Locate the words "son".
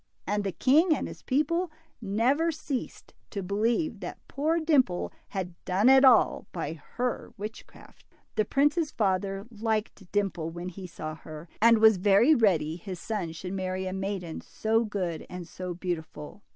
12.99-13.31